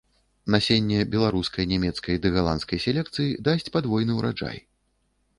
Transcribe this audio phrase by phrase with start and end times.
[0.53, 4.57] Насенне беларускай, нямецкай ды галандскай селекцыі дасць падвойны ўраджай.